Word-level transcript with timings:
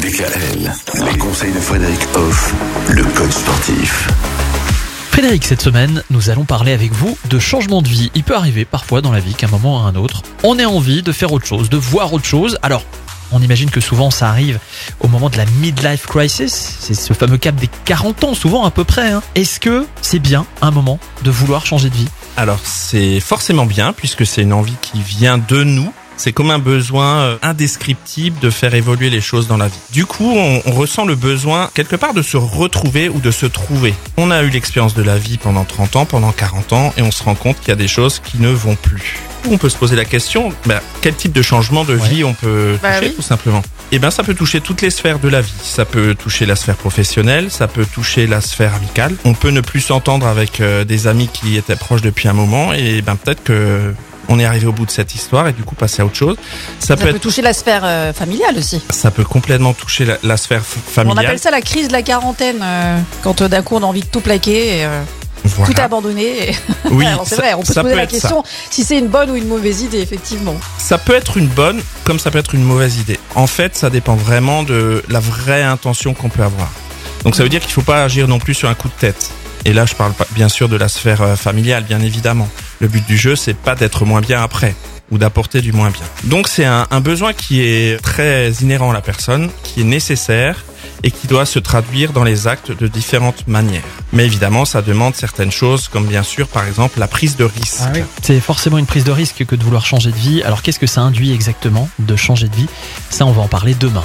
DKL, 0.00 0.72
les 1.12 1.18
conseils 1.18 1.52
de 1.52 1.58
Frédéric 1.60 2.00
Hoff, 2.14 2.54
le 2.88 3.04
coach 3.04 3.32
sportif. 3.32 4.08
Frédéric, 5.10 5.44
cette 5.44 5.60
semaine, 5.60 6.02
nous 6.10 6.30
allons 6.30 6.44
parler 6.44 6.72
avec 6.72 6.92
vous 6.92 7.18
de 7.28 7.38
changement 7.38 7.82
de 7.82 7.88
vie. 7.88 8.10
Il 8.14 8.24
peut 8.24 8.34
arriver 8.34 8.64
parfois 8.64 9.02
dans 9.02 9.12
la 9.12 9.20
vie 9.20 9.34
qu'à 9.34 9.46
un 9.46 9.50
moment 9.50 9.76
ou 9.76 9.80
à 9.80 9.82
un 9.88 9.94
autre, 9.96 10.22
on 10.42 10.58
ait 10.58 10.64
envie 10.64 11.02
de 11.02 11.12
faire 11.12 11.32
autre 11.32 11.46
chose, 11.46 11.68
de 11.68 11.76
voir 11.76 12.12
autre 12.14 12.24
chose. 12.24 12.58
Alors, 12.62 12.82
on 13.32 13.42
imagine 13.42 13.70
que 13.70 13.80
souvent 13.80 14.10
ça 14.10 14.28
arrive 14.28 14.58
au 15.00 15.08
moment 15.08 15.28
de 15.28 15.36
la 15.36 15.44
midlife 15.60 16.06
crisis, 16.06 16.76
c'est 16.80 16.94
ce 16.94 17.12
fameux 17.12 17.36
cap 17.38 17.54
des 17.56 17.68
40 17.84 18.24
ans, 18.24 18.34
souvent 18.34 18.64
à 18.64 18.70
peu 18.70 18.84
près. 18.84 19.12
hein. 19.12 19.22
Est-ce 19.34 19.60
que 19.60 19.86
c'est 20.00 20.18
bien 20.18 20.46
un 20.62 20.70
moment 20.70 20.98
de 21.22 21.30
vouloir 21.30 21.66
changer 21.66 21.90
de 21.90 21.94
vie? 21.96 22.08
Alors 22.36 22.58
c'est 22.64 23.20
forcément 23.20 23.66
bien 23.66 23.92
puisque 23.92 24.24
c'est 24.24 24.42
une 24.42 24.52
envie 24.54 24.76
qui 24.80 25.02
vient 25.02 25.36
de 25.38 25.62
nous. 25.62 25.92
C'est 26.20 26.32
comme 26.32 26.50
un 26.50 26.58
besoin 26.58 27.20
euh, 27.20 27.36
indescriptible 27.40 28.38
de 28.40 28.50
faire 28.50 28.74
évoluer 28.74 29.08
les 29.08 29.22
choses 29.22 29.48
dans 29.48 29.56
la 29.56 29.68
vie. 29.68 29.78
Du 29.90 30.04
coup, 30.04 30.30
on, 30.36 30.60
on 30.66 30.72
ressent 30.72 31.06
le 31.06 31.14
besoin 31.14 31.70
quelque 31.72 31.96
part 31.96 32.12
de 32.12 32.20
se 32.20 32.36
retrouver 32.36 33.08
ou 33.08 33.20
de 33.20 33.30
se 33.30 33.46
trouver. 33.46 33.94
On 34.18 34.30
a 34.30 34.42
eu 34.42 34.50
l'expérience 34.50 34.92
de 34.92 35.02
la 35.02 35.16
vie 35.16 35.38
pendant 35.38 35.64
30 35.64 35.96
ans, 35.96 36.04
pendant 36.04 36.30
40 36.30 36.74
ans, 36.74 36.92
et 36.98 37.02
on 37.02 37.10
se 37.10 37.22
rend 37.22 37.34
compte 37.34 37.58
qu'il 37.60 37.68
y 37.68 37.72
a 37.72 37.76
des 37.76 37.88
choses 37.88 38.20
qui 38.22 38.36
ne 38.38 38.50
vont 38.50 38.76
plus. 38.76 39.16
On 39.50 39.56
peut 39.56 39.70
se 39.70 39.78
poser 39.78 39.96
la 39.96 40.04
question, 40.04 40.52
bah, 40.66 40.82
quel 41.00 41.14
type 41.14 41.32
de 41.32 41.40
changement 41.40 41.84
de 41.84 41.94
vie 41.94 42.22
on 42.22 42.34
peut 42.34 42.76
Bah 42.82 42.96
toucher 42.96 43.08
oui. 43.08 43.16
tout 43.16 43.22
simplement 43.22 43.62
Eh 43.90 43.98
bien, 43.98 44.10
ça 44.10 44.22
peut 44.22 44.34
toucher 44.34 44.60
toutes 44.60 44.82
les 44.82 44.90
sphères 44.90 45.20
de 45.20 45.28
la 45.30 45.40
vie. 45.40 45.54
Ça 45.62 45.86
peut 45.86 46.14
toucher 46.14 46.44
la 46.44 46.54
sphère 46.54 46.76
professionnelle, 46.76 47.50
ça 47.50 47.66
peut 47.66 47.86
toucher 47.86 48.26
la 48.26 48.42
sphère 48.42 48.74
amicale. 48.74 49.14
On 49.24 49.32
peut 49.32 49.48
ne 49.48 49.62
plus 49.62 49.80
s'entendre 49.80 50.26
avec 50.26 50.60
euh, 50.60 50.84
des 50.84 51.06
amis 51.06 51.30
qui 51.32 51.56
étaient 51.56 51.76
proches 51.76 52.02
depuis 52.02 52.28
un 52.28 52.34
moment, 52.34 52.74
et 52.74 53.00
ben 53.00 53.16
peut-être 53.16 53.42
que 53.42 53.94
on 54.30 54.38
est 54.38 54.44
arrivé 54.46 54.66
au 54.66 54.72
bout 54.72 54.86
de 54.86 54.90
cette 54.90 55.14
histoire 55.14 55.46
et 55.48 55.52
du 55.52 55.62
coup 55.64 55.74
passer 55.74 56.00
à 56.00 56.06
autre 56.06 56.16
chose. 56.16 56.36
Ça, 56.78 56.86
Ça 56.88 56.96
peut, 56.96 57.02
peut 57.10 57.16
être, 57.16 57.20
toucher 57.20 57.42
la 57.42 57.52
sphère 57.52 57.82
euh, 57.84 58.12
familiale 58.14 58.56
aussi. 58.56 58.80
ça 58.90 59.10
peut 59.10 59.24
complètement 59.24 59.74
toucher 59.74 60.04
la, 60.06 60.16
la 60.22 60.36
sphère 60.38 60.62
f- 60.62 60.76
On 60.86 60.90
familiale. 60.90 61.26
appelle 61.26 61.38
ça 61.38 61.50
la 61.50 61.60
crise 61.60 61.88
de 61.88 61.92
la 61.92 62.02
quarantaine, 62.02 62.60
euh, 62.62 62.98
quand 63.22 63.42
euh, 63.42 63.48
d'un 63.48 63.60
coup 63.62 63.74
on 63.76 63.82
a 63.82 63.86
envie 63.86 64.00
de 64.00 64.06
tout 64.06 64.20
plaquer, 64.20 64.78
et, 64.80 64.88
Voilà. 65.44 65.72
tout 65.74 65.80
abandonner. 65.80 66.50
et- 66.50 66.56
Oui, 66.90 67.04
c'est 67.24 67.36
vrai, 67.36 67.54
on 67.54 67.60
peut 67.62 67.66
se 67.72 67.80
poser 67.80 67.90
peut 67.94 67.96
la 67.96 68.04
ça. 68.04 68.10
question 68.10 68.42
si 68.70 68.84
c'est 68.84 68.98
une 68.98 69.08
bonne 69.08 69.30
ou 69.30 69.36
une 69.36 69.46
mauvaise 69.48 69.82
idée, 69.82 69.98
effectivement. 70.00 70.54
Ça 70.78 70.96
peut 70.98 71.14
être 71.14 71.36
une 71.36 71.48
bonne 71.48 71.80
comme 72.04 72.18
ça 72.18 72.30
peut 72.30 72.38
être 72.38 72.54
une 72.54 72.64
mauvaise 72.64 72.96
idée. 72.98 73.18
En 73.34 73.46
fait, 73.46 73.76
ça 73.76 73.90
dépend 73.90 74.14
vraiment 74.14 74.62
de 74.62 75.02
la 75.08 75.20
vraie 75.20 75.62
intention 75.62 76.14
qu'on 76.14 76.28
peut 76.28 76.42
avoir. 76.42 76.68
Donc 77.24 77.36
ça 77.36 77.42
veut 77.42 77.48
dire 77.50 77.60
qu'il 77.60 77.72
faut 77.72 77.82
pas 77.82 78.02
agir 78.04 78.28
non 78.28 78.38
plus 78.38 78.54
sur 78.54 78.68
un 78.68 78.74
coup 78.74 78.88
de 78.88 78.94
tête. 78.94 79.30
Et 79.64 79.72
là, 79.72 79.86
je 79.86 79.94
parle 79.94 80.12
bien 80.32 80.48
sûr 80.48 80.68
de 80.68 80.76
la 80.76 80.88
sphère 80.88 81.22
euh, 81.22 81.36
familiale, 81.36 81.84
bien 81.84 82.00
évidemment. 82.00 82.48
Le 82.80 82.88
but 82.88 83.06
du 83.06 83.16
jeu, 83.16 83.36
c'est 83.36 83.54
pas 83.54 83.74
d'être 83.74 84.04
moins 84.04 84.20
bien 84.20 84.42
après 84.42 84.74
ou 85.10 85.18
d'apporter 85.18 85.60
du 85.60 85.72
moins 85.72 85.90
bien. 85.90 86.04
Donc 86.24 86.46
c'est 86.48 86.64
un, 86.64 86.86
un 86.90 87.00
besoin 87.00 87.32
qui 87.32 87.60
est 87.62 88.00
très 88.00 88.50
inhérent 88.62 88.90
à 88.90 88.94
la 88.94 89.00
personne, 89.00 89.50
qui 89.64 89.80
est 89.80 89.84
nécessaire 89.84 90.64
et 91.02 91.10
qui 91.10 91.26
doit 91.26 91.46
se 91.46 91.58
traduire 91.58 92.12
dans 92.12 92.24
les 92.24 92.46
actes 92.46 92.72
de 92.76 92.86
différentes 92.86 93.46
manières. 93.48 93.82
Mais 94.12 94.26
évidemment, 94.26 94.64
ça 94.64 94.82
demande 94.82 95.14
certaines 95.14 95.50
choses, 95.50 95.88
comme 95.88 96.06
bien 96.06 96.22
sûr, 96.22 96.46
par 96.48 96.66
exemple, 96.66 96.98
la 96.98 97.08
prise 97.08 97.36
de 97.36 97.44
risque. 97.44 97.80
C'est 98.22 98.40
forcément 98.40 98.78
une 98.78 98.86
prise 98.86 99.04
de 99.04 99.12
risque 99.12 99.44
que 99.46 99.56
de 99.56 99.64
vouloir 99.64 99.86
changer 99.86 100.10
de 100.10 100.16
vie. 100.16 100.42
Alors 100.42 100.62
qu'est-ce 100.62 100.78
que 100.78 100.86
ça 100.86 101.00
induit 101.00 101.32
exactement 101.32 101.88
de 101.98 102.16
changer 102.16 102.48
de 102.48 102.56
vie? 102.56 102.68
Ça, 103.08 103.26
on 103.26 103.32
va 103.32 103.42
en 103.42 103.48
parler 103.48 103.74
demain, 103.74 104.04